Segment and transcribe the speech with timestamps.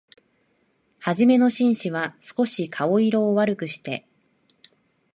[0.97, 4.07] はじめの紳士は、すこし顔色を悪くして、